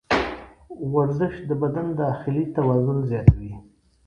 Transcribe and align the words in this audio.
ورزش 0.93 1.35
د 1.49 1.51
بدن 1.61 1.87
داخلي 2.01 2.43
توان 2.55 2.97
زیاتوي. 3.09 3.53